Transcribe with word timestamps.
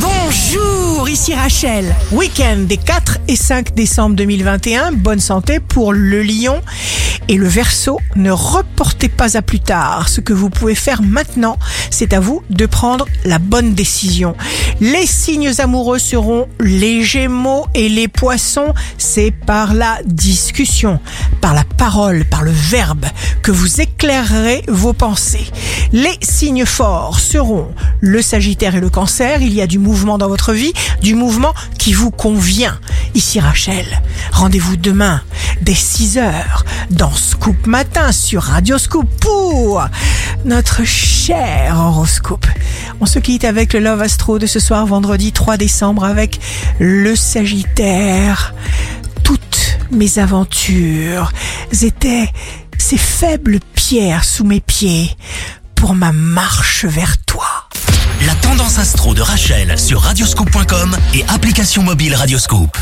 Bonjour, 0.00 1.08
ici 1.08 1.34
Rachel. 1.34 1.94
Week-end 2.12 2.58
des 2.58 2.76
4 2.76 3.18
et 3.26 3.34
5 3.34 3.74
décembre 3.74 4.14
2021. 4.16 4.92
Bonne 4.92 5.18
santé 5.18 5.58
pour 5.58 5.92
le 5.92 6.22
lion 6.22 6.60
et 7.28 7.36
le 7.36 7.48
verso. 7.48 7.98
Ne 8.14 8.30
reportez 8.30 9.08
pas 9.08 9.36
à 9.36 9.42
plus 9.42 9.60
tard. 9.60 10.08
Ce 10.08 10.20
que 10.20 10.32
vous 10.32 10.50
pouvez 10.50 10.74
faire 10.74 11.02
maintenant, 11.02 11.58
c'est 11.90 12.12
à 12.12 12.20
vous 12.20 12.42
de 12.50 12.66
prendre 12.66 13.06
la 13.24 13.38
bonne 13.38 13.74
décision. 13.74 14.36
Les 14.80 15.06
signes 15.06 15.50
amoureux 15.58 15.98
seront 15.98 16.46
les 16.60 17.02
gémeaux 17.02 17.66
et 17.74 17.88
les 17.88 18.06
poissons. 18.06 18.74
C'est 18.96 19.32
par 19.32 19.74
la 19.74 19.98
discussion, 20.04 21.00
par 21.40 21.52
la 21.52 21.64
parole, 21.64 22.24
par 22.24 22.42
le 22.42 22.52
verbe 22.52 23.04
que 23.42 23.50
vous 23.50 23.80
éclairerez 23.80 24.62
vos 24.68 24.92
pensées. 24.92 25.50
Les 25.92 26.16
signes 26.20 26.64
forts 26.64 27.18
seront 27.18 27.68
le 28.00 28.22
sagittaire 28.22 28.76
et 28.76 28.80
le 28.80 28.90
cancer. 28.90 29.42
Il 29.42 29.52
y 29.52 29.60
a 29.60 29.66
du 29.66 29.78
mouvement 29.78 30.16
dans 30.16 30.28
votre 30.28 30.52
vie, 30.52 30.72
du 31.02 31.16
mouvement 31.16 31.54
qui 31.78 31.92
vous 31.92 32.12
convient. 32.12 32.78
Ici 33.14 33.40
Rachel, 33.40 33.86
rendez-vous 34.32 34.76
demain 34.76 35.22
dès 35.60 35.74
6 35.74 36.18
heures 36.18 36.64
dans 36.90 37.12
Scoop 37.12 37.66
Matin 37.66 38.12
sur 38.12 38.42
Radio 38.42 38.78
Scoop 38.78 39.08
pour 39.20 39.82
notre 40.44 40.84
cher 40.84 41.76
horoscope. 41.76 42.46
On 43.00 43.06
se 43.06 43.18
quitte 43.18 43.44
avec 43.44 43.72
le 43.72 43.80
Love 43.80 44.02
Astro 44.02 44.38
de 44.38 44.46
ce 44.46 44.58
soir 44.58 44.84
vendredi 44.86 45.32
3 45.32 45.56
décembre 45.56 46.04
avec 46.04 46.40
le 46.80 47.14
Sagittaire. 47.14 48.54
Toutes 49.22 49.78
mes 49.92 50.18
aventures 50.18 51.32
étaient 51.82 52.30
ces 52.76 52.98
faibles 52.98 53.60
pierres 53.74 54.24
sous 54.24 54.44
mes 54.44 54.60
pieds 54.60 55.16
pour 55.74 55.94
ma 55.94 56.12
marche 56.12 56.84
vers 56.84 57.16
toi. 57.18 57.68
La 58.26 58.34
tendance 58.34 58.78
astro 58.78 59.14
de 59.14 59.22
Rachel 59.22 59.78
sur 59.78 60.00
radioscope.com 60.00 60.96
et 61.14 61.24
application 61.28 61.84
mobile 61.84 62.16
Radioscope. 62.16 62.76